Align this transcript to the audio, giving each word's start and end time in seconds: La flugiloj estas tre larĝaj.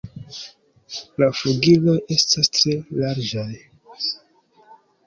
La 1.23 1.27
flugiloj 1.41 1.95
estas 2.17 2.51
tre 2.57 2.75
larĝaj. 3.05 3.49